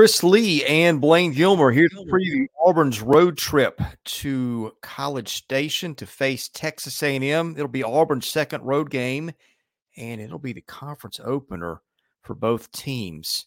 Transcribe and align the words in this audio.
Chris 0.00 0.24
Lee 0.24 0.64
and 0.64 0.98
Blayne 0.98 1.34
Gilmer 1.34 1.70
here 1.70 1.90
to 1.90 2.04
preview 2.06 2.46
Auburn's 2.58 3.02
road 3.02 3.36
trip 3.36 3.82
to 4.06 4.72
College 4.80 5.28
Station 5.28 5.94
to 5.96 6.06
face 6.06 6.48
Texas 6.48 7.02
A&M. 7.02 7.54
It'll 7.54 7.68
be 7.68 7.84
Auburn's 7.84 8.26
second 8.26 8.62
road 8.62 8.88
game, 8.88 9.30
and 9.98 10.18
it'll 10.22 10.38
be 10.38 10.54
the 10.54 10.62
conference 10.62 11.20
opener 11.22 11.82
for 12.22 12.34
both 12.34 12.72
teams. 12.72 13.44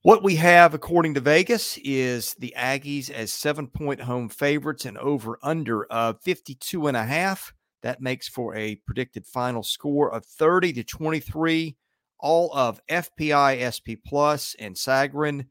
What 0.00 0.22
we 0.22 0.36
have, 0.36 0.72
according 0.72 1.12
to 1.12 1.20
Vegas, 1.20 1.78
is 1.84 2.32
the 2.38 2.54
Aggies 2.56 3.10
as 3.10 3.30
seven 3.30 3.66
point 3.66 4.00
home 4.00 4.30
favorites 4.30 4.86
and 4.86 4.96
over 4.96 5.38
under 5.42 5.84
of 5.92 6.22
52 6.22 6.86
and 6.86 6.96
a 6.96 7.04
half. 7.04 7.52
That 7.82 8.00
makes 8.00 8.26
for 8.26 8.54
a 8.54 8.76
predicted 8.86 9.26
final 9.26 9.62
score 9.62 10.10
of 10.10 10.24
30 10.24 10.72
to 10.72 10.82
23 10.82 11.76
all 12.24 12.50
of 12.54 12.80
FPI, 12.90 13.60
SP 13.68 14.00
Plus, 14.02 14.56
and 14.58 14.76
Sagarin, 14.76 15.44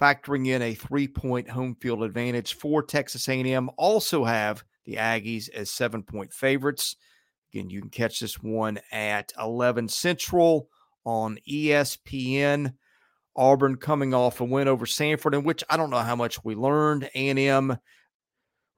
factoring 0.00 0.48
in 0.48 0.62
a 0.62 0.72
three-point 0.72 1.50
home 1.50 1.76
field 1.78 2.02
advantage 2.02 2.54
for 2.54 2.82
Texas 2.82 3.28
A&M. 3.28 3.68
Also 3.76 4.24
have 4.24 4.64
the 4.86 4.94
Aggies 4.94 5.50
as 5.50 5.70
seven-point 5.70 6.32
favorites. 6.32 6.96
Again, 7.52 7.68
you 7.68 7.82
can 7.82 7.90
catch 7.90 8.20
this 8.20 8.42
one 8.42 8.80
at 8.90 9.30
11 9.38 9.88
Central 9.88 10.70
on 11.04 11.36
ESPN. 11.46 12.72
Auburn 13.36 13.76
coming 13.76 14.14
off 14.14 14.40
a 14.40 14.44
win 14.44 14.68
over 14.68 14.86
Samford, 14.86 15.34
in 15.34 15.44
which 15.44 15.62
I 15.68 15.76
don't 15.76 15.90
know 15.90 15.98
how 15.98 16.16
much 16.16 16.42
we 16.42 16.54
learned. 16.54 17.10
A&M 17.14 17.76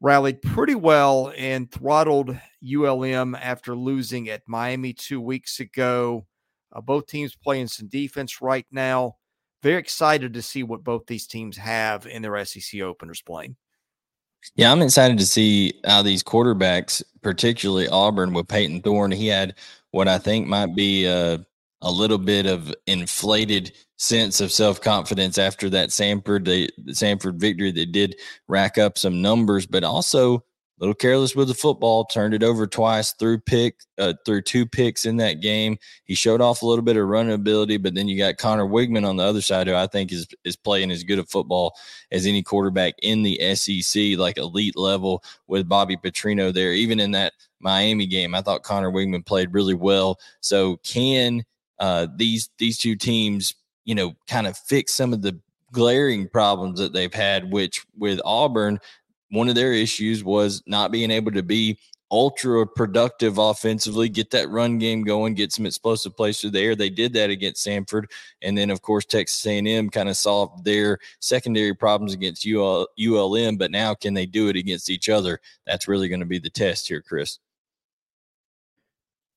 rallied 0.01 0.43
pretty 0.43 0.75
well 0.75 1.33
and 1.37 1.71
throttled 1.71 2.37
ULM 2.65 3.37
after 3.37 3.77
losing 3.77 4.29
at 4.29 4.43
Miami 4.49 4.93
two 4.93 5.21
weeks 5.21 5.61
ago. 5.61 6.27
Uh, 6.75 6.81
both 6.81 7.07
teams 7.07 7.37
playing 7.37 7.69
some 7.69 7.89
defense 7.89 8.41
right 8.43 8.67
now. 8.71 9.17
Very 9.63 9.81
excited 9.81 10.35
to 10.35 10.43
see 10.43 10.63
what 10.63 10.85
both 10.85 11.07
these 11.07 11.27
teams 11.27 11.57
have 11.57 12.07
in 12.07 12.23
their 12.23 12.45
SEC 12.45 12.81
openers 12.83 13.23
playing. 13.23 13.57
Yeah, 14.57 14.71
I'm 14.71 14.83
excited 14.83 15.17
to 15.19 15.27
see 15.27 15.81
how 15.87 16.03
these 16.03 16.23
quarterbacks, 16.23 17.03
particularly 17.23 17.89
Auburn 17.89 18.35
with 18.35 18.49
Payton 18.49 18.83
Thorne, 18.83 19.11
he 19.11 19.27
had 19.27 19.55
what 19.93 20.07
I 20.07 20.19
think 20.19 20.47
might 20.47 20.75
be 20.75 21.07
a, 21.07 21.45
a 21.81 21.91
little 21.91 22.19
bit 22.19 22.45
of 22.45 22.75
inflated 22.87 23.73
sense 23.97 24.41
of 24.41 24.53
self 24.53 24.81
confidence 24.81 25.39
after 25.39 25.71
that 25.71 25.91
Samford 25.91 26.45
the, 26.45 26.69
Samford 26.93 27.37
victory 27.37 27.73
that 27.73 27.93
did 27.93 28.17
rack 28.49 28.77
up 28.77 28.99
some 28.99 29.23
numbers, 29.23 29.67
but 29.67 29.85
also 29.85 30.45
little 30.79 30.95
careless 30.95 31.37
with 31.37 31.49
the 31.49 31.55
football, 31.55 32.05
turned 32.05 32.35
it 32.35 32.43
over 32.43 32.67
twice, 32.67 33.13
threw 33.13 33.39
pick, 33.39 33.81
uh, 33.99 34.15
threw 34.27 34.43
two 34.43 34.67
picks 34.67 35.07
in 35.07 35.17
that 35.19 35.41
game. 35.41 35.79
He 36.05 36.15
showed 36.15 36.41
off 36.41 36.63
a 36.63 36.67
little 36.67 36.85
bit 36.85 36.97
of 36.97 37.07
running 37.07 37.33
ability, 37.33 37.77
but 37.77 37.95
then 37.95 38.09
you 38.09 38.19
got 38.19 38.39
Conner 38.39 38.67
Weigman 38.67 39.09
on 39.09 39.17
the 39.17 39.25
other 39.25 39.41
side, 39.41 39.67
who 39.67 39.75
I 39.75 39.87
think 39.87 40.13
is 40.13 40.27
is 40.45 40.57
playing 40.57 40.91
as 40.91 41.05
good 41.05 41.19
a 41.19 41.25
football 41.25 41.77
as 42.11 42.27
any 42.27 42.43
quarterback 42.43 42.95
in 43.03 43.23
the 43.23 43.55
SEC, 43.55 44.19
like 44.19 44.37
elite 44.37 44.77
level 44.77 45.23
with 45.47 45.69
Bobby 45.69 45.97
Petrino 45.97 46.53
there. 46.53 46.73
Even 46.73 46.99
in 46.99 47.13
that 47.13 47.35
Miami 47.61 48.07
game, 48.07 48.35
I 48.35 48.43
thought 48.43 48.63
Conner 48.63 48.91
Weigman 48.91 49.25
played 49.25 49.55
really 49.55 49.75
well. 49.75 50.19
So 50.41 50.79
can 50.79 51.45
uh, 51.79 52.09
these 52.17 52.51
these 52.59 52.79
two 52.79 52.97
teams, 52.97 53.55
you 53.85 53.95
know, 53.95 54.15
kind 54.27 54.47
of 54.47 54.57
fix 54.57 54.93
some 54.93 55.13
of 55.13 55.23
the 55.23 55.39
glaring 55.75 56.29
problems 56.29 56.79
that 56.79 56.93
they've 56.93 57.13
had, 57.13 57.53
which 57.53 57.85
with 57.99 58.21
Auburn, 58.25 58.79
one 59.31 59.49
of 59.49 59.55
their 59.55 59.73
issues 59.73 60.23
was 60.23 60.63
not 60.67 60.93
being 60.93 61.11
able 61.11 61.33
to 61.33 61.43
be 61.43 61.79
ultra 62.11 62.65
productive 62.67 63.39
offensively, 63.39 64.09
get 64.09 64.31
that 64.31 64.49
run 64.49 64.79
game 64.79 65.03
going, 65.03 65.35
get 65.35 65.53
some 65.53 65.67
explosive 65.67 66.17
plays 66.17 66.41
through 66.41 66.51
the 66.51 66.61
air. 66.61 66.77
They 66.77 66.91
did 66.91 67.13
that 67.15 67.31
against 67.31 67.67
Samford, 67.67 68.05
and 68.43 68.57
then 68.57 68.71
of 68.71 68.83
course 68.83 69.05
Texas 69.05 69.45
A&M 69.47 69.91
kind 69.91 70.09
of 70.09 70.17
solved 70.17 70.65
their 70.65 70.99
secondary 71.21 71.75
problems 71.75 72.15
against 72.15 72.47
UL, 72.47 72.87
ULM. 73.01 73.57
But 73.57 73.71
now, 73.71 73.95
can 73.95 74.15
they 74.15 74.27
do 74.27 74.49
it 74.49 74.57
against 74.57 74.91
each 74.91 75.09
other? 75.09 75.41
That's 75.67 75.89
really 75.89 76.09
going 76.09 76.21
to 76.21 76.27
be 76.27 76.39
the 76.39 76.51
test 76.51 76.87
here, 76.87 77.03
Chris. 77.03 77.39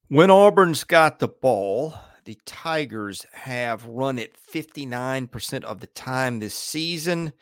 When 0.09 0.29
Auburn's 0.29 0.83
got 0.83 1.19
the 1.19 1.27
ball, 1.27 1.95
the 2.25 2.37
Tigers 2.45 3.25
have 3.33 3.85
run 3.85 4.19
it 4.19 4.35
59% 4.53 5.63
of 5.63 5.79
the 5.79 5.87
time 5.87 6.39
this 6.39 6.55
season. 6.55 7.33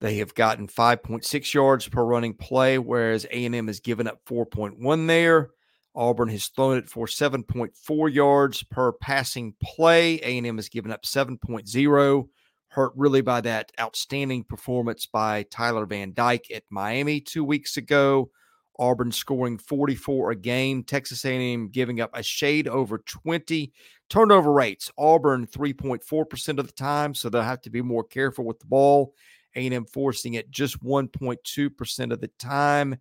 They 0.00 0.16
have 0.18 0.34
gotten 0.34 0.68
5.6 0.68 1.54
yards 1.54 1.88
per 1.88 2.04
running 2.04 2.34
play, 2.34 2.78
whereas 2.78 3.24
A&M 3.26 3.66
has 3.66 3.80
given 3.80 4.06
up 4.06 4.24
4.1 4.26 5.06
there. 5.06 5.50
Auburn 5.94 6.28
has 6.28 6.46
thrown 6.46 6.78
it 6.78 6.88
for 6.88 7.06
7.4 7.06 8.12
yards 8.12 8.62
per 8.62 8.92
passing 8.92 9.54
play. 9.60 10.20
A&M 10.20 10.56
has 10.56 10.68
given 10.68 10.92
up 10.92 11.02
7.0, 11.02 12.28
hurt 12.68 12.92
really 12.94 13.20
by 13.20 13.40
that 13.40 13.72
outstanding 13.80 14.44
performance 14.44 15.06
by 15.06 15.42
Tyler 15.44 15.86
Van 15.86 16.12
Dyke 16.14 16.52
at 16.54 16.62
Miami 16.70 17.20
two 17.20 17.42
weeks 17.42 17.76
ago. 17.76 18.30
Auburn 18.78 19.10
scoring 19.10 19.58
44 19.58 20.30
a 20.30 20.36
game. 20.36 20.84
Texas 20.84 21.24
A&M 21.24 21.68
giving 21.68 22.00
up 22.00 22.10
a 22.14 22.22
shade 22.22 22.68
over 22.68 22.98
20 22.98 23.72
turnover 24.08 24.52
rates. 24.52 24.92
Auburn 24.96 25.48
3.4% 25.48 26.58
of 26.58 26.66
the 26.68 26.72
time, 26.72 27.12
so 27.12 27.28
they'll 27.28 27.42
have 27.42 27.62
to 27.62 27.70
be 27.70 27.82
more 27.82 28.04
careful 28.04 28.44
with 28.44 28.60
the 28.60 28.66
ball. 28.66 29.14
A&M 29.58 29.84
forcing 29.86 30.34
it 30.34 30.50
just 30.50 30.82
1.2% 30.82 32.12
of 32.12 32.20
the 32.20 32.30
time. 32.38 32.96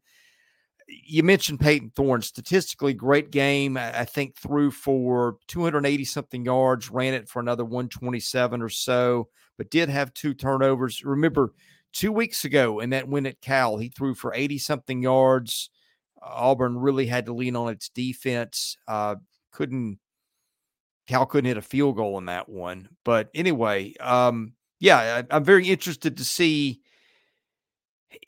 You 0.88 1.23
mentioned 1.23 1.59
Payton 1.59 1.91
Thorne, 1.95 2.22
statistically 2.22 2.94
great 2.94 3.31
game. 3.31 3.75
I 3.75 4.06
think 4.06 4.38
threw 4.38 4.72
for 4.72 5.38
280 5.47 6.06
something 6.06 6.45
yards, 6.45 6.90
ran 6.90 7.13
it 7.13 7.28
for 7.28 7.40
another 7.41 7.66
127 7.66 8.62
or 8.62 8.69
so, 8.69 9.28
but 9.57 9.69
did 9.69 9.90
have 9.90 10.13
two 10.13 10.34
turnovers. 10.34 11.03
Remember, 11.03 11.53
two 11.91 12.12
weeks 12.12 12.45
ago 12.45 12.79
in 12.79 12.91
that 12.91 13.07
win 13.07 13.25
at 13.25 13.41
Cal, 13.41 13.78
he 13.78 13.89
threw 13.89 14.13
for 14.13 14.34
80 14.34 14.59
something 14.59 15.01
yards. 15.01 15.69
Auburn 16.22 16.78
really 16.78 17.06
had 17.06 17.25
to 17.25 17.34
lean 17.34 17.56
on 17.56 17.69
its 17.69 17.89
defense. 17.89 18.78
Uh, 18.88 19.16
couldn't 19.51 20.00
Cal 21.07 21.25
couldn't 21.25 21.47
hit 21.47 21.57
a 21.57 21.62
field 21.62 21.95
goal 21.95 22.18
in 22.18 22.25
that 22.25 22.50
one. 22.50 22.89
But 23.03 23.29
anyway, 23.34 23.95
um, 24.00 24.53
yeah, 24.79 25.23
I, 25.31 25.35
am 25.38 25.43
very 25.43 25.67
interested 25.67 26.17
to 26.17 26.23
see 26.23 26.81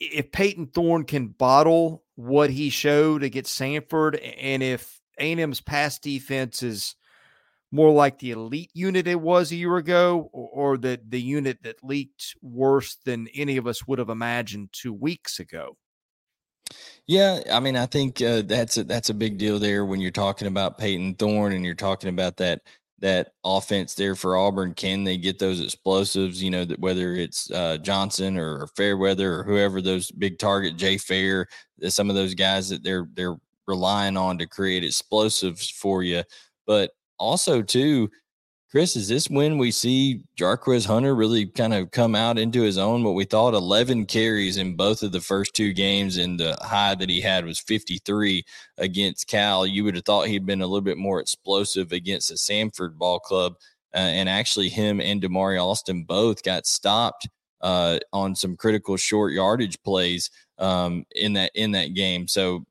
if 0.00 0.32
Payton 0.32 0.68
Thorne 0.68 1.04
can 1.04 1.28
bottle 1.28 2.04
what 2.16 2.50
he 2.50 2.70
showed 2.70 3.22
against 3.22 3.58
Samford, 3.58 4.20
and 4.40 4.62
if 4.62 5.00
A&M's 5.18 5.60
pass 5.60 5.98
defense 5.98 6.62
is 6.62 6.96
more 7.72 7.92
like 7.92 8.18
the 8.18 8.32
elite 8.32 8.70
unit 8.74 9.06
it 9.06 9.20
was 9.20 9.52
a 9.52 9.56
year 9.56 9.76
ago, 9.76 10.28
or, 10.32 10.72
or 10.72 10.76
the 10.76 11.00
the 11.08 11.20
unit 11.20 11.62
that 11.62 11.84
leaked 11.84 12.34
worse 12.42 12.96
than 13.04 13.28
any 13.34 13.56
of 13.56 13.66
us 13.66 13.86
would 13.86 13.98
have 13.98 14.08
imagined 14.08 14.70
two 14.72 14.92
weeks 14.92 15.38
ago. 15.38 15.76
Yeah, 17.06 17.40
I 17.50 17.60
mean, 17.60 17.76
I 17.76 17.86
think 17.86 18.22
uh, 18.22 18.42
that's 18.42 18.76
a, 18.76 18.84
that's 18.84 19.10
a 19.10 19.14
big 19.14 19.38
deal 19.38 19.58
there 19.58 19.84
when 19.84 20.00
you're 20.00 20.10
talking 20.10 20.46
about 20.46 20.78
Payton 20.78 21.14
Thorne 21.14 21.52
and 21.52 21.64
you're 21.64 21.74
talking 21.74 22.08
about 22.08 22.36
that 22.36 22.60
that 23.00 23.32
offense 23.44 23.94
there 23.94 24.14
for 24.14 24.36
Auburn. 24.36 24.74
Can 24.74 25.04
they 25.04 25.16
get 25.16 25.38
those 25.38 25.60
explosives? 25.60 26.42
You 26.42 26.50
know, 26.50 26.64
that 26.64 26.78
whether 26.80 27.14
it's 27.14 27.50
uh, 27.50 27.78
Johnson 27.78 28.38
or 28.38 28.66
Fairweather 28.76 29.40
or 29.40 29.44
whoever 29.44 29.80
those 29.82 30.10
big 30.10 30.38
target, 30.38 30.76
Jay 30.76 30.98
Fair, 30.98 31.46
some 31.88 32.10
of 32.10 32.16
those 32.16 32.34
guys 32.34 32.68
that 32.68 32.84
they're 32.84 33.08
they're 33.14 33.36
relying 33.66 34.16
on 34.16 34.38
to 34.38 34.46
create 34.46 34.84
explosives 34.84 35.70
for 35.70 36.02
you. 36.02 36.22
But 36.66 36.90
also 37.18 37.62
too, 37.62 38.10
Chris, 38.70 38.94
is 38.94 39.08
this 39.08 39.28
when 39.28 39.58
we 39.58 39.72
see 39.72 40.20
Jarquez 40.36 40.86
Hunter 40.86 41.16
really 41.16 41.46
kind 41.46 41.74
of 41.74 41.90
come 41.90 42.14
out 42.14 42.38
into 42.38 42.62
his 42.62 42.78
own? 42.78 43.02
What 43.02 43.16
we 43.16 43.24
thought 43.24 43.52
11 43.52 44.06
carries 44.06 44.58
in 44.58 44.76
both 44.76 45.02
of 45.02 45.10
the 45.10 45.20
first 45.20 45.54
two 45.54 45.72
games, 45.72 46.18
and 46.18 46.38
the 46.38 46.56
high 46.62 46.94
that 46.94 47.08
he 47.08 47.20
had 47.20 47.44
was 47.44 47.58
53 47.58 48.44
against 48.78 49.26
Cal. 49.26 49.66
You 49.66 49.82
would 49.82 49.96
have 49.96 50.04
thought 50.04 50.28
he'd 50.28 50.46
been 50.46 50.62
a 50.62 50.66
little 50.68 50.82
bit 50.82 50.98
more 50.98 51.18
explosive 51.18 51.90
against 51.90 52.28
the 52.28 52.36
Samford 52.36 52.96
ball 52.96 53.18
club. 53.18 53.54
Uh, 53.92 53.98
and 53.98 54.28
actually, 54.28 54.68
him 54.68 55.00
and 55.00 55.20
Damari 55.20 55.60
Alston 55.60 56.04
both 56.04 56.44
got 56.44 56.64
stopped 56.64 57.28
uh, 57.62 57.98
on 58.12 58.36
some 58.36 58.56
critical 58.56 58.96
short 58.96 59.32
yardage 59.32 59.82
plays 59.82 60.30
um, 60.58 61.04
in 61.16 61.32
that 61.32 61.50
in 61.56 61.72
that 61.72 61.94
game. 61.94 62.28
So 62.28 62.64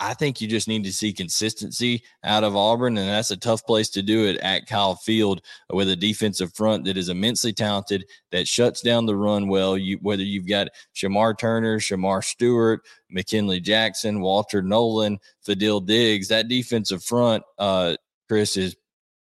I 0.00 0.14
think 0.14 0.40
you 0.40 0.46
just 0.46 0.68
need 0.68 0.84
to 0.84 0.92
see 0.92 1.12
consistency 1.12 2.02
out 2.22 2.44
of 2.44 2.54
Auburn, 2.54 2.96
and 2.98 3.08
that's 3.08 3.32
a 3.32 3.36
tough 3.36 3.66
place 3.66 3.88
to 3.90 4.02
do 4.02 4.26
it 4.26 4.36
at 4.38 4.66
Kyle 4.66 4.94
Field 4.94 5.40
with 5.72 5.88
a 5.88 5.96
defensive 5.96 6.54
front 6.54 6.84
that 6.84 6.96
is 6.96 7.08
immensely 7.08 7.52
talented, 7.52 8.04
that 8.30 8.46
shuts 8.46 8.80
down 8.80 9.06
the 9.06 9.16
run 9.16 9.48
well. 9.48 9.76
You 9.76 9.98
whether 10.02 10.22
you've 10.22 10.46
got 10.46 10.68
Shemar 10.94 11.36
Turner, 11.36 11.78
Shemar 11.78 12.22
Stewart, 12.22 12.80
McKinley 13.10 13.60
Jackson, 13.60 14.20
Walter 14.20 14.62
Nolen, 14.62 15.18
Fadil 15.46 15.84
Diggs, 15.84 16.28
that 16.28 16.48
defensive 16.48 17.02
front, 17.02 17.42
uh, 17.58 17.96
Chris 18.28 18.56
is 18.56 18.76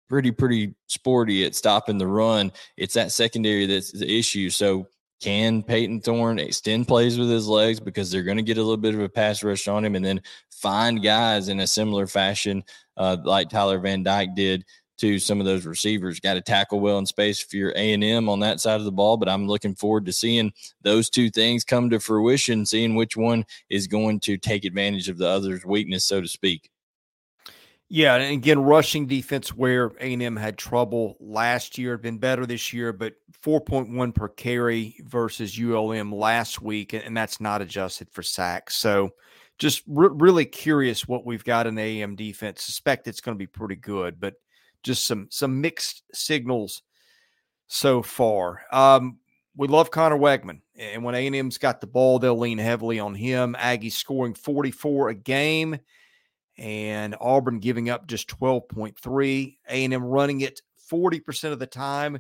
pretty 0.09 0.31
pretty 0.31 0.75
sporty 0.87 1.45
at 1.45 1.55
stopping 1.55 1.99
the 1.99 2.07
run. 2.07 2.53
It's 2.77 2.95
that 2.95 3.13
secondary 3.13 3.67
that's 3.67 3.93
the 3.93 4.19
issue. 4.19 4.51
So 4.51 4.87
can 5.21 5.63
Payton 5.63 6.01
Thorne 6.01 6.39
extend 6.39 6.87
plays 6.87 7.19
with 7.19 7.31
his 7.31 7.49
legs 7.49 7.81
because 7.81 8.11
they're 8.11 8.23
going 8.23 8.37
to 8.37 8.43
get 8.43 8.59
a 8.59 8.63
little 8.63 8.77
bit 8.77 8.95
of 8.95 9.01
a 9.01 9.09
pass 9.09 9.43
rush 9.43 9.67
on 9.67 9.85
him 9.85 9.97
and 9.97 10.05
then 10.05 10.23
find 10.51 11.03
guys 11.03 11.49
in 11.49 11.61
a 11.61 11.67
similar 11.67 12.07
fashion 12.07 12.63
uh, 12.97 13.17
like 13.25 13.49
Tyler 13.49 13.79
Van 13.79 14.03
Dyke 14.03 14.35
did 14.35 14.65
to 14.99 15.19
some 15.19 15.41
of 15.41 15.47
those 15.47 15.65
receivers. 15.65 16.21
Got 16.21 16.35
to 16.35 16.41
tackle 16.41 16.81
well 16.81 16.99
in 16.99 17.07
space 17.07 17.43
if 17.43 17.55
you're 17.55 17.73
A 17.77 17.93
and 17.93 18.05
M 18.05 18.29
on 18.29 18.41
that 18.41 18.61
side 18.61 18.81
of 18.81 18.85
the 18.85 18.93
ball. 18.93 19.17
But 19.17 19.29
I'm 19.29 19.47
looking 19.47 19.75
forward 19.75 20.07
to 20.07 20.13
seeing 20.13 20.53
those 20.83 21.09
two 21.09 21.31
things 21.31 21.65
come 21.65 21.89
to 21.91 22.01
fruition, 22.01 22.67
seeing 22.67 22.95
which 22.95 23.17
one 23.17 23.45
is 23.71 23.87
going 23.87 24.21
to 24.21 24.37
take 24.37 24.65
advantage 24.65 25.09
of 25.09 25.19
the 25.19 25.29
other's 25.29 25.65
weakness, 25.65 26.05
so 26.05 26.21
to 26.21 26.29
speak. 26.29 26.71
Yeah, 27.91 28.17
and 28.17 28.35
again, 28.35 28.59
rushing 28.59 29.07
defense 29.07 29.55
where 29.55 29.93
A&M 30.01 30.37
had 30.37 30.59
trouble 30.59 31.17
last 31.21 31.79
year, 31.79 31.97
been 31.97 32.19
better 32.19 32.45
this 32.45 32.71
year, 32.73 32.93
but 32.93 33.15
4.1 33.43 34.15
per 34.15 34.29
carry 34.29 34.97
versus 35.05 35.59
ULM 35.59 36.15
last 36.15 36.61
week, 36.61 36.93
and 36.93 37.17
that's 37.17 37.41
not 37.41 37.63
adjusted 37.63 38.11
for 38.11 38.23
sacks. 38.23 38.77
So 38.77 39.11
just 39.59 39.83
re- 39.87 40.11
really 40.13 40.45
curious 40.45 41.09
what 41.09 41.25
we've 41.25 41.45
got 41.45 41.67
in 41.67 41.79
A&M 41.79 42.15
defense. 42.15 42.63
Suspect 42.63 43.09
it's 43.09 43.23
going 43.23 43.37
to 43.37 43.39
be 43.39 43.47
pretty 43.47 43.77
good, 43.77 44.21
but 44.21 44.35
just 44.83 45.07
some 45.07 45.27
some 45.31 45.63
mixed 45.63 46.03
signals 46.13 46.83
so 47.69 48.03
far. 48.03 48.61
Um, 48.71 49.19
we 49.57 49.67
love 49.67 49.91
Conner 49.91 50.19
Weigman, 50.19 50.61
and 50.77 51.03
when 51.03 51.15
A&M's 51.15 51.57
got 51.57 51.81
the 51.81 51.87
ball, 51.87 52.19
they'll 52.19 52.39
lean 52.39 52.59
heavily 52.59 53.01
on 53.01 53.15
him. 53.15 53.57
Aggies 53.59 53.93
scoring 53.93 54.35
44 54.35 55.09
a 55.09 55.15
game– 55.15 55.79
and 56.59 57.15
Auburn 57.21 57.61
giving 57.61 57.89
up 57.89 58.07
just 58.07 58.29
12.3. 58.29 59.57
A&M 59.69 60.05
running 60.05 60.41
it 60.41 60.61
40% 60.91 61.53
of 61.53 61.59
the 61.59 61.67
time, 61.67 62.19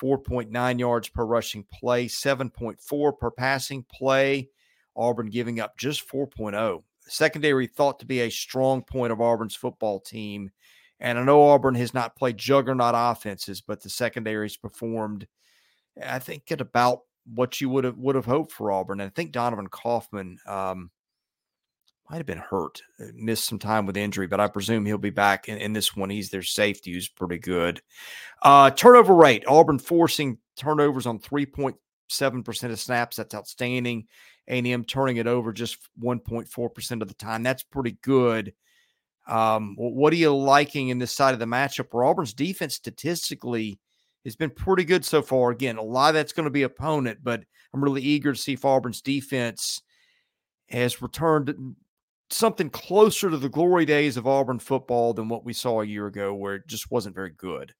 4.9 0.00 0.78
yards 0.78 1.08
per 1.08 1.24
rushing 1.24 1.64
play, 1.72 2.06
7.4 2.06 3.18
per 3.18 3.30
passing 3.30 3.84
play. 3.92 4.48
Auburn 4.96 5.28
giving 5.30 5.60
up 5.60 5.78
just 5.78 6.08
4.0. 6.08 6.82
Secondary 7.06 7.66
thought 7.66 8.00
to 8.00 8.06
be 8.06 8.20
a 8.20 8.30
strong 8.30 8.82
point 8.82 9.12
of 9.12 9.20
Auburn's 9.20 9.54
football 9.54 10.00
team. 10.00 10.50
And 11.00 11.18
I 11.18 11.22
know 11.22 11.48
Auburn 11.48 11.76
has 11.76 11.94
not 11.94 12.16
played 12.16 12.36
juggernaut 12.36 12.94
offenses, 12.96 13.60
but 13.60 13.80
the 13.80 13.88
secondary's 13.88 14.56
performed, 14.56 15.28
I 16.04 16.18
think, 16.18 16.50
at 16.50 16.60
about 16.60 17.02
what 17.24 17.60
you 17.60 17.68
would 17.68 17.84
have 17.84 17.96
would 17.96 18.16
have 18.16 18.24
hoped 18.24 18.52
for 18.52 18.72
Auburn. 18.72 19.00
And 19.00 19.08
I 19.08 19.12
think 19.14 19.30
Donovan 19.30 19.68
Kaufman 19.68 20.38
um, 20.46 20.90
might 22.10 22.16
have 22.18 22.26
been 22.26 22.38
hurt, 22.38 22.80
uh, 23.00 23.06
missed 23.14 23.44
some 23.44 23.58
time 23.58 23.86
with 23.86 23.96
injury, 23.96 24.26
but 24.26 24.40
I 24.40 24.48
presume 24.48 24.86
he'll 24.86 24.98
be 24.98 25.10
back 25.10 25.48
in, 25.48 25.58
in 25.58 25.72
this 25.72 25.94
one. 25.94 26.10
He's 26.10 26.30
their 26.30 26.42
safety, 26.42 26.92
who's 26.92 27.08
pretty 27.08 27.38
good. 27.38 27.82
Uh, 28.42 28.70
turnover 28.70 29.14
rate 29.14 29.44
Auburn 29.46 29.78
forcing 29.78 30.38
turnovers 30.56 31.06
on 31.06 31.18
3.7% 31.18 32.64
of 32.70 32.80
snaps. 32.80 33.16
That's 33.16 33.34
outstanding. 33.34 34.06
A&M 34.48 34.84
turning 34.84 35.18
it 35.18 35.26
over 35.26 35.52
just 35.52 35.78
1.4% 36.02 37.02
of 37.02 37.08
the 37.08 37.14
time. 37.14 37.42
That's 37.42 37.62
pretty 37.62 37.98
good. 38.02 38.54
Um, 39.26 39.74
what 39.76 40.12
are 40.14 40.16
you 40.16 40.34
liking 40.34 40.88
in 40.88 40.98
this 40.98 41.12
side 41.12 41.34
of 41.34 41.40
the 41.40 41.44
matchup 41.44 41.88
where 41.90 42.04
Auburn's 42.04 42.32
defense 42.32 42.74
statistically 42.74 43.78
has 44.24 44.36
been 44.36 44.48
pretty 44.48 44.84
good 44.84 45.04
so 45.04 45.20
far? 45.20 45.50
Again, 45.50 45.76
a 45.76 45.82
lot 45.82 46.08
of 46.08 46.14
that's 46.14 46.32
going 46.32 46.44
to 46.44 46.50
be 46.50 46.62
opponent, 46.62 47.18
but 47.22 47.44
I'm 47.74 47.84
really 47.84 48.00
eager 48.00 48.32
to 48.32 48.38
see 48.38 48.54
if 48.54 48.64
Auburn's 48.64 49.02
defense 49.02 49.82
has 50.70 51.02
returned 51.02 51.76
something 52.30 52.70
closer 52.70 53.30
to 53.30 53.36
the 53.36 53.48
glory 53.48 53.84
days 53.84 54.16
of 54.16 54.26
Auburn 54.26 54.58
football 54.58 55.14
than 55.14 55.28
what 55.28 55.44
we 55.44 55.52
saw 55.52 55.80
a 55.80 55.86
year 55.86 56.06
ago, 56.06 56.34
where 56.34 56.56
it 56.56 56.66
just 56.66 56.90
wasn't 56.90 57.14
very 57.14 57.30
good. 57.30 57.74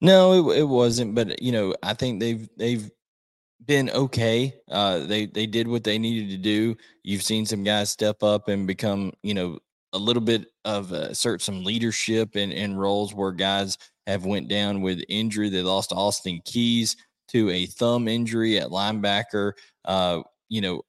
No, 0.00 0.50
it, 0.50 0.58
it 0.58 0.64
wasn't. 0.64 1.14
But 1.14 1.40
you 1.42 1.52
know, 1.52 1.74
I 1.82 1.94
think 1.94 2.20
they've 2.20 2.48
they've 2.56 2.90
been 3.64 3.90
okay. 3.90 4.54
Uh, 4.70 5.00
they 5.00 5.26
they 5.26 5.46
did 5.46 5.68
what 5.68 5.84
they 5.84 5.98
needed 5.98 6.30
to 6.30 6.38
do. 6.38 6.76
You've 7.04 7.22
seen 7.22 7.46
some 7.46 7.62
guys 7.62 7.90
step 7.90 8.22
up 8.22 8.48
and 8.48 8.66
become, 8.66 9.12
you 9.22 9.34
know, 9.34 9.58
a 9.92 9.98
little 9.98 10.22
bit 10.22 10.46
of 10.64 10.92
uh, 10.92 11.08
assert 11.10 11.42
some 11.42 11.64
leadership 11.64 12.36
in 12.36 12.50
in 12.52 12.76
roles 12.76 13.14
where 13.14 13.32
guys 13.32 13.78
have 14.06 14.24
went 14.24 14.48
down 14.48 14.82
with 14.82 15.04
injury. 15.08 15.48
They 15.48 15.62
lost 15.62 15.92
Austin 15.92 16.40
Keys 16.44 16.96
to 17.28 17.50
a 17.50 17.66
thumb 17.66 18.08
injury 18.08 18.58
at 18.58 18.68
linebacker. 18.68 19.52
Uh, 19.84 20.22
you 20.48 20.60
know, 20.60 20.82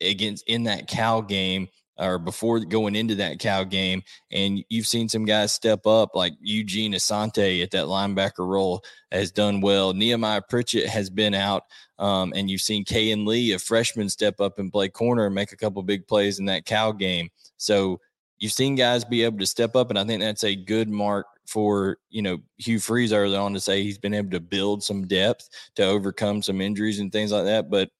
against 0.00 0.48
in 0.48 0.64
that 0.64 0.88
Cal 0.88 1.22
game 1.22 1.68
or 1.98 2.18
before 2.18 2.60
going 2.60 2.96
into 2.96 3.14
that 3.16 3.38
Cal 3.38 3.64
game. 3.64 4.02
And 4.32 4.64
you've 4.68 4.86
seen 4.86 5.08
some 5.08 5.24
guys 5.24 5.52
step 5.52 5.86
up, 5.86 6.14
like 6.14 6.34
Eugene 6.40 6.92
Asante 6.92 7.62
at 7.62 7.70
that 7.72 7.86
linebacker 7.86 8.46
role 8.46 8.82
has 9.12 9.30
done 9.30 9.60
well. 9.60 9.92
Nehemiah 9.92 10.42
Pritchett 10.48 10.88
has 10.88 11.10
been 11.10 11.34
out. 11.34 11.64
Um, 11.98 12.32
and 12.34 12.50
you've 12.50 12.60
seen 12.60 12.84
Kayin 12.84 13.26
Lee, 13.26 13.52
a 13.52 13.58
freshman, 13.58 14.08
step 14.08 14.40
up 14.40 14.58
and 14.58 14.72
play 14.72 14.88
corner 14.88 15.26
and 15.26 15.34
make 15.34 15.52
a 15.52 15.56
couple 15.56 15.82
big 15.82 16.06
plays 16.06 16.38
in 16.38 16.46
that 16.46 16.64
Cal 16.64 16.92
game. 16.92 17.30
So 17.56 18.00
you've 18.38 18.52
seen 18.52 18.74
guys 18.74 19.04
be 19.04 19.22
able 19.22 19.38
to 19.38 19.46
step 19.46 19.76
up, 19.76 19.90
and 19.90 19.98
I 19.98 20.04
think 20.04 20.20
that's 20.20 20.44
a 20.44 20.56
good 20.56 20.88
mark 20.88 21.26
for 21.46 21.98
you 22.10 22.22
know 22.22 22.38
Hugh 22.56 22.80
Freeze 22.80 23.12
early 23.12 23.36
on 23.36 23.52
to 23.54 23.60
say 23.60 23.82
he's 23.82 23.98
been 23.98 24.14
able 24.14 24.30
to 24.30 24.40
build 24.40 24.82
some 24.82 25.06
depth 25.06 25.48
to 25.76 25.84
overcome 25.84 26.42
some 26.42 26.60
injuries 26.60 26.98
and 26.98 27.12
things 27.12 27.32
like 27.32 27.44
that. 27.44 27.70
But 27.70 27.90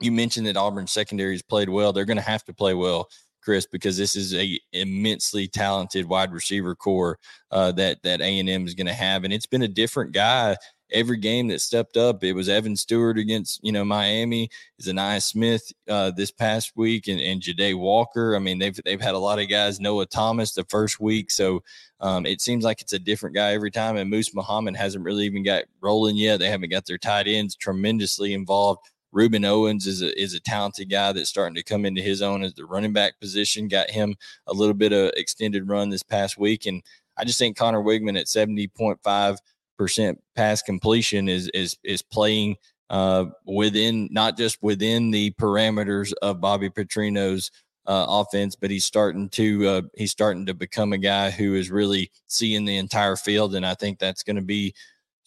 you 0.00 0.12
mentioned 0.12 0.46
that 0.46 0.56
Auburn 0.56 0.86
secondary 0.86 1.32
has 1.32 1.42
played 1.42 1.68
well. 1.68 1.92
They're 1.92 2.04
going 2.04 2.18
to 2.18 2.22
have 2.22 2.44
to 2.44 2.54
play 2.54 2.74
well, 2.74 3.08
Chris, 3.42 3.66
because 3.66 3.96
this 3.96 4.16
is 4.16 4.34
a 4.34 4.58
immensely 4.72 5.48
talented 5.48 6.06
wide 6.06 6.32
receiver 6.32 6.74
corps 6.74 7.18
uh, 7.50 7.72
that 7.72 8.02
that 8.02 8.20
A 8.20 8.38
and 8.38 8.48
M 8.48 8.66
is 8.66 8.74
going 8.74 8.86
to 8.86 8.94
have, 8.94 9.24
and 9.24 9.32
it's 9.32 9.46
been 9.46 9.62
a 9.62 9.68
different 9.68 10.12
guy 10.12 10.56
every 10.92 11.18
game 11.18 11.48
that 11.48 11.60
stepped 11.60 11.96
up. 11.96 12.24
It 12.24 12.32
was 12.32 12.48
Evan 12.48 12.76
Stewart 12.76 13.18
against 13.18 13.60
you 13.62 13.72
know 13.72 13.84
Miami, 13.84 14.48
Ainias 14.82 15.24
Smith 15.24 15.70
uh, 15.88 16.10
this 16.10 16.30
past 16.30 16.72
week, 16.76 17.08
and, 17.08 17.20
and 17.20 17.40
Jahdae 17.40 17.76
Walker. 17.76 18.34
I 18.36 18.38
mean, 18.38 18.58
they've 18.58 18.78
they've 18.84 19.00
had 19.00 19.14
a 19.14 19.18
lot 19.18 19.38
of 19.38 19.48
guys. 19.48 19.80
Noah 19.80 20.06
Thomas 20.06 20.52
the 20.52 20.64
first 20.64 21.00
week, 21.00 21.30
so 21.30 21.62
um, 22.00 22.26
it 22.26 22.40
seems 22.40 22.64
like 22.64 22.80
it's 22.80 22.92
a 22.92 22.98
different 22.98 23.34
guy 23.34 23.52
every 23.52 23.70
time. 23.70 23.96
And 23.96 24.10
Moose 24.10 24.34
Muhammad 24.34 24.76
hasn't 24.76 25.04
really 25.04 25.26
even 25.26 25.42
got 25.42 25.64
rolling 25.80 26.16
yet. 26.16 26.38
They 26.38 26.50
haven't 26.50 26.70
got 26.70 26.86
their 26.86 26.98
tight 26.98 27.28
ends 27.28 27.56
tremendously 27.56 28.34
involved. 28.34 28.80
Rueben 29.14 29.46
Owens 29.46 29.86
is 29.86 30.02
a 30.02 30.20
is 30.20 30.34
a 30.34 30.40
talented 30.40 30.90
guy 30.90 31.12
that's 31.12 31.30
starting 31.30 31.54
to 31.54 31.62
come 31.62 31.84
into 31.84 32.02
his 32.02 32.22
own 32.22 32.42
as 32.42 32.54
the 32.54 32.66
running 32.66 32.92
back 32.92 33.18
position. 33.20 33.68
Got 33.68 33.90
him 33.90 34.16
a 34.46 34.52
little 34.52 34.74
bit 34.74 34.92
of 34.92 35.12
extended 35.16 35.68
run 35.68 35.90
this 35.90 36.02
past 36.02 36.38
week, 36.38 36.66
and 36.66 36.82
I 37.16 37.24
just 37.24 37.38
think 37.38 37.56
Conner 37.56 37.82
Weigman 37.82 38.18
at 38.18 38.28
seventy 38.28 38.68
point 38.68 38.98
five 39.02 39.38
percent 39.78 40.20
pass 40.36 40.62
completion 40.62 41.28
is 41.28 41.48
is 41.54 41.76
is 41.84 42.02
playing 42.02 42.56
uh, 42.90 43.26
within 43.46 44.08
not 44.10 44.36
just 44.36 44.58
within 44.62 45.10
the 45.10 45.30
parameters 45.32 46.12
of 46.22 46.40
Bobby 46.40 46.68
Petrino's 46.68 47.50
uh, 47.86 48.04
offense, 48.08 48.54
but 48.54 48.70
he's 48.70 48.84
starting 48.84 49.30
to 49.30 49.66
uh, 49.66 49.82
he's 49.96 50.10
starting 50.10 50.44
to 50.46 50.54
become 50.54 50.92
a 50.92 50.98
guy 50.98 51.30
who 51.30 51.54
is 51.54 51.70
really 51.70 52.10
seeing 52.26 52.66
the 52.66 52.76
entire 52.76 53.16
field, 53.16 53.54
and 53.54 53.64
I 53.64 53.74
think 53.74 53.98
that's 53.98 54.22
going 54.22 54.36
to 54.36 54.42
be 54.42 54.74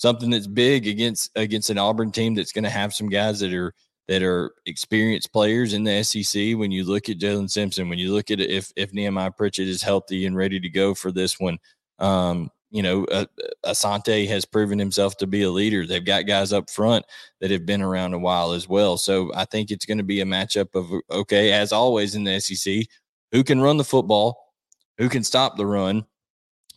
something 0.02 0.32
that's 0.32 0.48
big 0.48 0.88
against 0.88 1.30
against 1.36 1.70
an 1.70 1.78
Auburn 1.78 2.12
team 2.12 2.34
that's 2.34 2.52
going 2.52 2.64
to 2.64 2.72
have 2.72 2.92
some 2.92 3.08
guys 3.08 3.40
that 3.40 3.54
are 3.54 3.72
that 4.08 4.24
are 4.24 4.52
experienced 4.66 5.32
players 5.32 5.74
in 5.74 5.84
the 5.84 6.04
SEC. 6.04 6.58
When 6.58 6.72
you 6.72 6.84
look 6.86 7.08
at 7.08 7.20
Jaylin 7.20 7.50
Simpson, 7.50 7.88
when 7.88 8.00
you 8.00 8.12
look 8.12 8.32
at 8.32 8.40
if 8.40 8.72
if 8.76 8.94
Nehemiah 8.94 9.32
Pritchett 9.32 9.68
is 9.68 9.84
healthy 9.84 10.26
and 10.26 10.36
ready 10.36 10.60
to 10.60 10.70
go 10.70 10.96
for 10.96 11.12
this 11.12 11.40
one, 11.40 11.60
um, 12.00 12.50
you 12.72 12.82
know, 12.82 13.06
uh, 13.06 13.26
Asante 13.64 14.28
has 14.28 14.44
proven 14.44 14.80
himself 14.80 15.18
to 15.18 15.28
be 15.28 15.44
a 15.44 15.52
leader. 15.52 15.86
They've 15.86 16.04
got 16.04 16.26
guys 16.26 16.52
up 16.52 16.72
front 16.72 17.06
that 17.40 17.52
have 17.52 17.68
been 17.68 17.84
around 17.84 18.16
a 18.16 18.20
while 18.20 18.54
as 18.54 18.68
well. 18.68 18.98
So 18.98 19.32
I 19.36 19.46
think 19.46 19.70
it's 19.70 19.86
going 19.86 20.00
to 20.00 20.04
be 20.04 20.22
a 20.22 20.26
matchup 20.26 20.74
of 20.74 20.92
okay, 21.12 21.52
as 21.52 21.72
always 21.72 22.16
in 22.16 22.24
the 22.24 22.40
SEC, 22.40 22.86
who 23.32 23.44
can 23.44 23.62
run 23.62 23.78
the 23.78 23.84
football, 23.84 24.56
who 24.98 25.10
can 25.10 25.24
stop 25.24 25.58
the 25.58 25.66
run, 25.68 26.06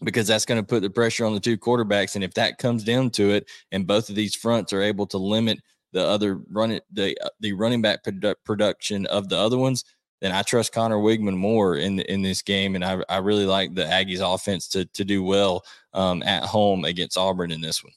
because 0.03 0.27
that's 0.27 0.45
going 0.45 0.61
to 0.61 0.67
put 0.67 0.83
the 0.83 0.91
pressure 0.91 1.25
on 1.25 1.35
the 1.35 1.41
two 1.41 1.57
quarterbacks. 1.57 2.15
And 2.15 2.25
if 2.25 2.35
that 2.35 2.59
comes 2.59 2.85
down 2.85 3.11
to 3.11 3.31
it, 3.31 3.49
and 3.73 3.87
both 3.87 4.09
of 4.09 4.15
these 4.15 4.35
fronts 4.35 4.73
are 4.73 4.83
able 4.83 5.07
to 5.09 5.19
limit 5.19 5.61
the 5.93 6.05
other 6.05 6.41
running 6.51 6.81
the 6.93 7.17
uh, 7.25 7.29
the 7.41 7.53
running 7.53 7.81
back 7.81 8.03
produ- 8.05 8.35
production 8.45 9.07
of 9.07 9.29
the 9.29 9.39
other 9.39 9.59
ones, 9.59 9.85
then 10.21 10.33
I 10.33 10.43
trust 10.43 10.73
Conner 10.73 10.97
Weigman 10.97 11.37
more 11.37 11.77
in 11.77 12.01
in 12.01 12.23
this 12.23 12.43
game, 12.43 12.75
and 12.75 12.85
I, 12.85 13.03
I 13.09 13.19
really 13.19 13.47
like 13.47 13.75
the 13.75 13.85
Aggies 13.85 14.21
offense 14.21 14.69
to 14.69 14.85
to 14.87 15.05
do 15.05 15.23
well 15.23 15.65
um, 15.93 16.23
at 16.25 16.43
home 16.43 16.85
against 16.85 17.17
Auburn 17.17 17.53
in 17.53 17.61
this 17.61 17.83
one. 17.83 17.93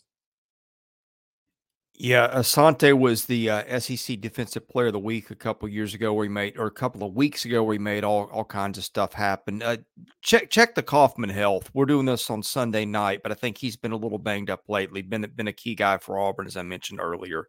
Yeah, 2.00 2.32
Asante 2.32 2.94
was 2.94 3.26
the 3.26 3.50
uh, 3.50 3.80
SEC 3.80 4.22
Defensive 4.22 4.70
Player 4.70 4.88
of 4.88 4.94
the 4.94 5.00
Week 5.00 5.32
a 5.32 5.36
couple 5.36 5.68
years 5.68 5.96
ago, 5.96 6.22
he 6.22 6.30
made, 6.30 6.56
or 6.56 6.68
a 6.68 6.72
couple 6.72 7.04
of 7.04 7.16
weeks 7.16 7.44
ago, 7.44 7.68
he 7.72 7.80
made 7.80 8.04
all, 8.04 8.26
all 8.26 8.46
kinds 8.46 8.78
of 8.78 8.84
stuff 8.84 9.14
happen. 9.14 9.64
Uh, 9.64 9.78
check 10.22 10.52
check 10.52 10.76
the 10.76 10.84
Kaufman 10.84 11.32
health. 11.32 11.72
We're 11.74 11.88
doing 11.88 12.06
this 12.06 12.30
on 12.30 12.44
Sunday 12.44 12.86
night, 12.86 13.22
but 13.24 13.32
I 13.32 13.36
think 13.36 13.58
he's 13.58 13.76
been 13.76 13.94
a 13.94 13.98
little 13.98 14.20
banged 14.20 14.52
up 14.52 14.62
lately. 14.70 15.02
Been 15.02 15.26
been 15.36 15.48
a 15.48 15.54
key 15.54 15.74
guy 15.74 15.98
for 15.98 16.20
Auburn, 16.20 16.46
as 16.46 16.56
I 16.56 16.62
mentioned 16.62 17.00
earlier. 17.02 17.48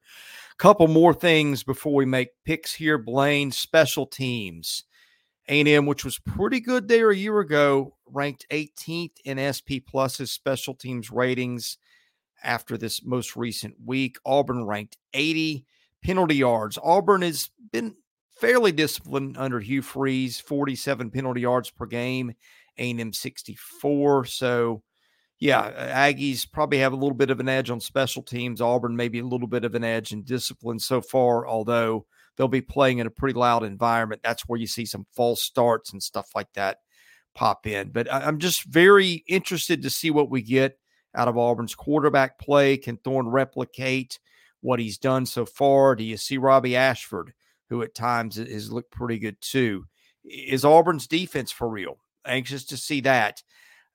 Couple 0.57 0.89
more 0.89 1.13
things 1.13 1.63
before 1.63 1.95
we 1.95 2.07
make 2.07 2.31
picks 2.47 2.73
here. 2.73 2.97
Blayne 2.97 3.53
special 3.53 4.07
teams, 4.07 4.85
A 5.51 5.61
and 5.61 5.69
M, 5.69 5.85
which 5.85 6.07
was 6.07 6.19
pretty 6.21 6.61
good 6.61 6.89
there 6.89 7.11
a 7.11 7.17
year 7.17 7.41
ago, 7.41 7.97
ranked 8.07 8.47
18th 8.51 9.13
in 9.27 9.53
SP 9.53 9.85
Plus's 9.87 10.33
special 10.33 10.73
teams 10.73 11.11
ratings 11.11 11.77
after 12.43 12.77
this 12.77 13.05
most 13.05 13.37
recent 13.37 13.75
week. 13.85 14.17
Auburn 14.25 14.65
ranked 14.65 14.97
80 15.15 15.65
penalty 16.03 16.37
yards. 16.37 16.79
Auburn 16.83 17.23
has 17.23 17.51
been 17.73 17.95
fairly 18.41 18.73
disciplined 18.73 19.37
under 19.37 19.61
Hugh 19.61 19.83
Freeze, 19.83 20.41
47 20.41 21.11
penalty 21.11 21.41
yards 21.43 21.71
per 21.71 21.87
game, 21.87 22.35
A&M 22.79 23.13
64. 23.13 24.25
So, 24.27 24.83
yeah, 25.41 26.11
Aggies 26.11 26.51
probably 26.51 26.79
have 26.79 26.93
a 26.93 26.97
little 26.97 27.15
bit 27.17 27.31
of 27.31 27.41
an 27.41 27.49
edge 27.49 27.71
on 27.71 27.81
special 27.81 28.23
teams. 28.23 28.61
Auburn 28.61 28.97
maybe 28.97 29.19
a 29.19 29.27
little 29.27 29.49
bit 29.49 29.65
of 29.65 29.75
an 29.75 29.85
edge 29.85 30.13
in 30.13 30.23
discipline 30.23 30.79
so 30.79 31.01
far, 31.01 31.47
although 31.47 32.07
they'll 32.37 32.49
be 32.49 32.61
playing 32.61 32.99
in 32.99 33.07
a 33.07 33.11
pretty 33.11 33.39
loud 33.39 33.65
environment. 33.65 34.23
That's 34.23 34.43
where 34.43 34.59
you 34.59 34.67
see 34.67 34.87
some 34.87 35.07
false 35.15 35.43
starts 35.43 35.93
and 35.93 36.03
stuff 36.03 36.31
like 36.35 36.53
that 36.55 36.79
pop 37.35 37.67
in. 37.67 37.91
But 37.91 38.09
uh, 38.09 38.21
I'm 38.25 38.39
just 38.39 38.65
very 38.65 39.25
interested 39.29 39.83
to 39.83 39.91
see 39.91 40.11
what 40.11 40.31
we 40.31 40.43
get 40.43 40.78
out 41.15 41.29
of 41.29 41.37
Auburn's 41.37 41.75
quarterback 41.75 42.39
play. 42.39 42.77
Can 42.77 42.97
Thorne 42.97 43.29
replicate 43.29 44.19
what 44.61 44.81
he's 44.81 44.99
done 44.99 45.27
so 45.27 45.47
far? 45.47 45.95
Do 45.95 46.05
you 46.05 46.17
see 46.17 46.39
Robbie 46.39 46.77
Ashford, 46.77 47.33
who 47.69 47.83
at 47.83 47.95
times 47.95 48.37
has 48.37 48.73
looked 48.73 48.91
pretty 48.91 49.19
good 49.19 49.41
too? 49.41 49.87
Is 50.25 50.65
Auburn's 50.65 51.07
defense 51.07 51.51
for 51.51 51.69
real? 51.69 51.99
Anxious 52.27 52.65
to 52.67 52.77
see 52.77 53.01
that. 53.03 53.43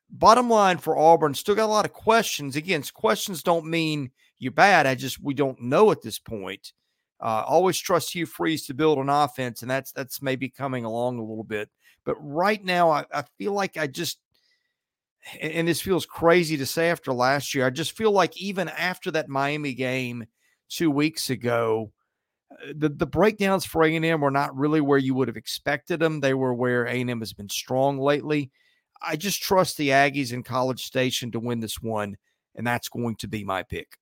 Bottom 0.09 0.49
line 0.49 0.77
for 0.77 0.97
Auburn, 0.97 1.33
still 1.33 1.55
got 1.55 1.65
a 1.65 1.67
lot 1.67 1.85
of 1.85 1.93
questions. 1.93 2.55
Again, 2.55 2.83
questions 2.93 3.43
don't 3.43 3.65
mean 3.65 4.11
you're 4.37 4.51
bad. 4.51 4.85
I 4.85 4.95
just 4.95 5.21
we 5.21 5.33
don't 5.33 5.61
know 5.61 5.91
at 5.91 6.01
this 6.01 6.19
point. 6.19 6.73
Uh, 7.19 7.43
always 7.47 7.79
trust 7.79 8.13
Hugh 8.13 8.25
Freeze 8.25 8.65
to 8.65 8.73
build 8.73 8.97
an 8.97 9.09
offense, 9.09 9.61
and 9.61 9.71
that's 9.71 9.91
that's 9.91 10.21
maybe 10.21 10.49
coming 10.49 10.85
along 10.85 11.17
a 11.17 11.23
little 11.23 11.43
bit. 11.43 11.69
But 12.05 12.15
right 12.19 12.63
now, 12.63 12.91
I, 12.91 13.05
I 13.13 13.23
feel 13.37 13.53
like 13.53 13.77
I 13.77 13.87
just, 13.87 14.19
and 15.41 15.67
this 15.67 15.81
feels 15.81 16.05
crazy 16.05 16.57
to 16.57 16.65
say 16.65 16.89
after 16.89 17.13
last 17.13 17.53
year. 17.53 17.65
I 17.65 17.69
just 17.69 17.95
feel 17.95 18.11
like 18.11 18.35
even 18.37 18.69
after 18.69 19.11
that 19.11 19.29
Miami 19.29 19.73
game 19.73 20.25
two 20.69 20.91
weeks 20.91 21.29
ago, 21.29 21.91
uh, 22.51 22.73
the 22.75 22.89
the 22.89 23.07
breakdowns 23.07 23.65
for 23.65 23.83
A 23.83 23.95
and 23.95 24.05
M 24.05 24.21
were 24.21 24.31
not 24.31 24.55
really 24.55 24.81
where 24.81 24.97
you 24.97 25.15
would 25.15 25.27
have 25.27 25.37
expected 25.37 25.99
them. 25.99 26.19
They 26.19 26.33
were 26.33 26.53
where 26.53 26.85
A 26.85 27.01
and 27.01 27.09
M 27.09 27.19
has 27.19 27.33
been 27.33 27.49
strong 27.49 27.97
lately. 27.97 28.51
I 29.01 29.15
just 29.15 29.41
trust 29.41 29.77
the 29.77 29.89
Aggies 29.89 30.33
in 30.33 30.43
College 30.43 30.83
Station 30.83 31.31
to 31.31 31.39
win 31.39 31.59
this 31.59 31.81
one, 31.81 32.17
and 32.55 32.65
that's 32.65 32.89
going 32.89 33.15
to 33.17 33.27
be 33.27 33.43
my 33.43 33.63
pick. 33.63 33.97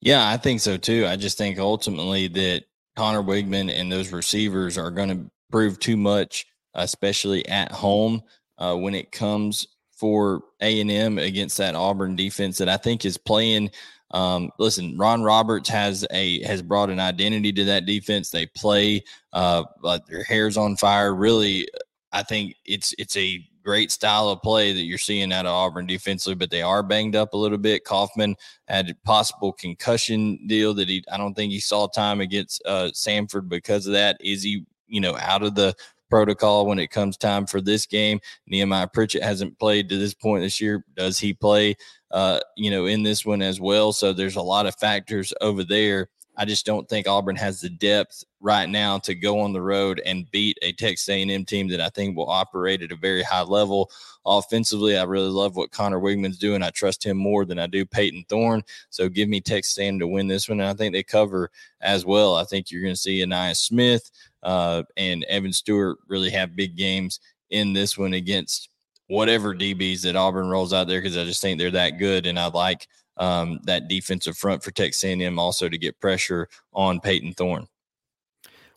Yeah, 0.00 0.28
I 0.28 0.36
think 0.36 0.60
so 0.60 0.76
too. 0.76 1.06
I 1.06 1.16
just 1.16 1.38
think 1.38 1.58
ultimately 1.58 2.28
that 2.28 2.64
Conner 2.96 3.22
Weigman 3.22 3.70
and 3.70 3.90
those 3.90 4.12
receivers 4.12 4.78
are 4.78 4.90
going 4.90 5.08
to 5.08 5.30
prove 5.50 5.78
too 5.78 5.96
much, 5.96 6.46
especially 6.74 7.46
at 7.48 7.72
home 7.72 8.22
uh, 8.58 8.74
when 8.76 8.94
it 8.94 9.10
comes 9.10 9.66
for 9.98 10.42
A 10.60 10.80
and 10.80 10.90
M 10.90 11.18
against 11.18 11.58
that 11.58 11.74
Auburn 11.74 12.16
defense 12.16 12.58
that 12.58 12.68
I 12.68 12.76
think 12.76 13.04
is 13.04 13.18
playing. 13.18 13.70
Um, 14.12 14.50
listen, 14.58 14.96
Ron 14.96 15.22
Roberts 15.22 15.68
has 15.68 16.06
a 16.10 16.42
has 16.44 16.62
brought 16.62 16.88
an 16.88 17.00
identity 17.00 17.52
to 17.52 17.64
that 17.64 17.84
defense. 17.84 18.30
They 18.30 18.46
play 18.46 19.02
uh, 19.32 19.64
like 19.82 20.06
their 20.06 20.22
hair's 20.22 20.56
on 20.56 20.76
fire. 20.76 21.14
Really, 21.14 21.68
I 22.12 22.22
think 22.22 22.54
it's 22.64 22.94
it's 22.98 23.16
a 23.16 23.44
great 23.62 23.90
style 23.90 24.30
of 24.30 24.40
play 24.40 24.72
that 24.72 24.84
you're 24.84 24.96
seeing 24.96 25.30
out 25.30 25.44
of 25.44 25.52
Auburn 25.52 25.86
defensively, 25.86 26.36
but 26.36 26.50
they 26.50 26.62
are 26.62 26.82
banged 26.82 27.14
up 27.14 27.34
a 27.34 27.36
little 27.36 27.58
bit. 27.58 27.84
Kaufman 27.84 28.34
had 28.66 28.88
a 28.88 28.94
possible 29.04 29.52
concussion 29.52 30.46
deal 30.46 30.72
that 30.74 30.88
he 30.88 31.04
I 31.12 31.18
don't 31.18 31.34
think 31.34 31.52
he 31.52 31.60
saw 31.60 31.86
time 31.86 32.20
against 32.22 32.62
uh, 32.64 32.90
Samford 32.94 33.48
because 33.48 33.86
of 33.86 33.92
that. 33.92 34.16
Is 34.20 34.42
he, 34.42 34.64
you 34.86 35.00
know, 35.00 35.18
out 35.18 35.42
of 35.42 35.54
the 35.54 35.74
protocol 36.08 36.66
when 36.66 36.78
it 36.78 36.90
comes 36.90 37.16
time 37.16 37.46
for 37.46 37.60
this 37.60 37.86
game? 37.86 38.20
Nehemiah 38.46 38.88
Pritchett 38.88 39.22
hasn't 39.22 39.58
played 39.58 39.88
to 39.88 39.98
this 39.98 40.14
point 40.14 40.42
this 40.42 40.60
year. 40.60 40.84
Does 40.96 41.18
he 41.18 41.32
play 41.32 41.76
uh, 42.10 42.40
you 42.56 42.70
know, 42.70 42.86
in 42.86 43.02
this 43.02 43.24
one 43.24 43.42
as 43.42 43.60
well? 43.60 43.92
So 43.92 44.12
there's 44.12 44.36
a 44.36 44.42
lot 44.42 44.66
of 44.66 44.74
factors 44.76 45.32
over 45.40 45.64
there 45.64 46.08
I 46.38 46.44
just 46.44 46.64
don't 46.64 46.88
think 46.88 47.08
Auburn 47.08 47.34
has 47.34 47.60
the 47.60 47.68
depth 47.68 48.22
right 48.40 48.68
now 48.68 48.98
to 48.98 49.14
go 49.14 49.40
on 49.40 49.52
the 49.52 49.60
road 49.60 50.00
and 50.06 50.30
beat 50.30 50.56
a 50.62 50.70
Texas 50.72 51.08
A&M 51.08 51.44
team 51.44 51.66
that 51.68 51.80
I 51.80 51.88
think 51.88 52.16
will 52.16 52.30
operate 52.30 52.80
at 52.80 52.92
a 52.92 52.96
very 52.96 53.24
high 53.24 53.42
level. 53.42 53.90
Offensively, 54.24 54.96
I 54.96 55.02
really 55.02 55.30
love 55.30 55.56
what 55.56 55.72
Conner 55.72 55.98
Weigman's 55.98 56.38
doing. 56.38 56.62
I 56.62 56.70
trust 56.70 57.04
him 57.04 57.16
more 57.16 57.44
than 57.44 57.58
I 57.58 57.66
do 57.66 57.84
Payton 57.84 58.26
Thorne. 58.28 58.62
So 58.88 59.08
give 59.08 59.28
me 59.28 59.40
Texas 59.40 59.76
A&M 59.78 59.98
to 59.98 60.06
win 60.06 60.28
this 60.28 60.48
one. 60.48 60.60
And 60.60 60.68
I 60.68 60.74
think 60.74 60.92
they 60.92 61.02
cover 61.02 61.50
as 61.80 62.06
well. 62.06 62.36
I 62.36 62.44
think 62.44 62.70
you're 62.70 62.82
going 62.82 62.94
to 62.94 63.00
see 63.00 63.20
Ainias 63.20 63.56
Smith 63.56 64.08
uh, 64.44 64.84
and 64.96 65.24
Evan 65.24 65.52
Stewart 65.52 65.98
really 66.06 66.30
have 66.30 66.54
big 66.54 66.76
games 66.76 67.18
in 67.50 67.72
this 67.72 67.98
one 67.98 68.12
against 68.12 68.68
whatever 69.08 69.54
DBs 69.54 70.02
that 70.02 70.14
Auburn 70.14 70.48
rolls 70.48 70.72
out 70.72 70.86
there 70.86 71.00
because 71.00 71.16
I 71.16 71.24
just 71.24 71.42
think 71.42 71.58
they're 71.58 71.72
that 71.72 71.98
good. 71.98 72.26
And 72.26 72.38
I 72.38 72.46
like 72.46 72.86
um, 73.18 73.60
that 73.64 73.88
defensive 73.88 74.36
front 74.36 74.62
for 74.62 74.70
Texas 74.70 75.04
A&M 75.04 75.38
also 75.38 75.68
to 75.68 75.78
get 75.78 76.00
pressure 76.00 76.48
on 76.72 77.00
Payton 77.00 77.34
Thorne. 77.34 77.66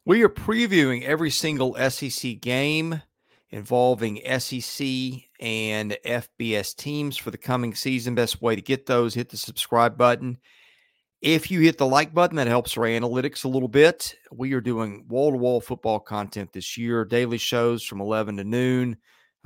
We 0.06 0.24
are 0.24 0.30
previewing 0.30 1.04
every 1.04 1.30
single 1.30 1.76
SEC 1.90 2.42
game 2.42 3.02
involving 3.52 4.22
SEC 4.40 4.88
and 5.40 5.98
FBS 6.06 6.76
teams 6.76 7.18
for 7.18 7.30
the 7.30 7.38
coming 7.38 7.76
season. 7.76 8.16
Best 8.16 8.42
way 8.42 8.56
to 8.56 8.62
get 8.62 8.86
those, 8.86 9.14
hit 9.14 9.30
the 9.30 9.38
subscribe 9.38 9.98
button. 9.98 10.38
If 11.22 11.52
you 11.52 11.60
hit 11.60 11.78
the 11.78 11.86
like 11.86 12.16
button, 12.16 12.38
that 12.38 12.48
helps 12.48 12.76
our 12.78 12.86
analytics 12.86 13.46
a 13.46 13.48
little 13.48 13.68
bit. 13.68 14.16
We 14.32 14.54
are 14.54 14.62
doing 14.62 15.06
wall 15.08 15.32
to 15.32 15.38
wall 15.38 15.62
football 15.62 16.00
content 16.00 16.52
this 16.52 16.78
year, 16.78 17.06
daily 17.06 17.38
shows 17.38 17.84
from 17.84 18.02
11 18.02 18.38
to 18.38 18.44
noon, 18.44 18.98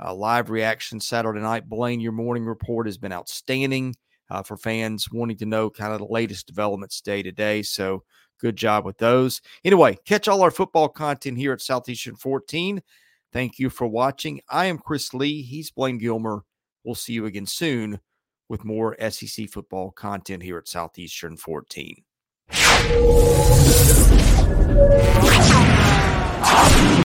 uh, 0.02 0.14
live 0.14 0.48
reaction 0.48 1.00
Saturday 1.00 1.40
night. 1.40 1.68
Blayne, 1.68 2.00
your 2.00 2.12
morning 2.12 2.46
report 2.46 2.86
has 2.86 2.96
been 2.96 3.12
outstanding 3.12 3.94
uh, 4.30 4.42
for 4.42 4.56
fans 4.56 5.10
wanting 5.10 5.36
to 5.38 5.46
know 5.46 5.70
kind 5.70 5.92
of 5.92 5.98
the 5.98 6.06
latest 6.06 6.46
developments 6.46 7.00
day 7.00 7.22
to 7.22 7.32
day. 7.32 7.62
So 7.62 8.02
good 8.40 8.56
job 8.56 8.84
with 8.84 8.98
those. 8.98 9.40
Anyway, 9.64 9.96
catch 10.04 10.28
all 10.28 10.42
our 10.42 10.50
football 10.50 10.88
content 10.88 11.38
here 11.38 11.52
at 11.52 11.60
Southeastern 11.60 12.16
14. 12.16 12.82
Thank 13.32 13.58
you 13.58 13.70
for 13.70 13.86
watching. 13.86 14.40
I 14.48 14.66
am 14.66 14.78
Chris 14.78 15.12
Lee. 15.12 15.42
He's 15.42 15.70
Blayne 15.70 15.98
Gilmer. 15.98 16.42
We'll 16.84 16.94
see 16.94 17.12
you 17.12 17.26
again 17.26 17.46
soon 17.46 18.00
with 18.48 18.64
more 18.64 18.96
SEC 19.10 19.48
football 19.50 19.90
content 19.90 20.42
here 20.42 20.58
at 20.58 20.68
Southeastern 20.68 21.36
14. 21.36 22.04